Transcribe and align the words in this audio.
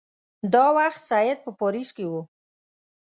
دا 0.53 0.65
وخت 0.77 1.01
سید 1.09 1.37
په 1.45 1.51
پاریس 1.59 1.89
کې 1.95 2.05
وو. 2.09 2.21